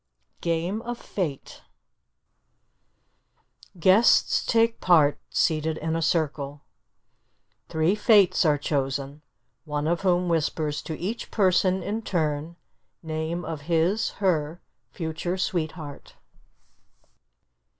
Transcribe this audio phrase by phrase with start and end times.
[0.41, 1.61] GAME OF FATE
[3.79, 6.63] Guests take part, seated in a circle.
[7.69, 9.21] Three Fates are chosen,
[9.63, 12.55] one of whom whispers to each person in turn
[13.03, 14.59] name of his (her)
[14.91, 16.15] future sweetheart.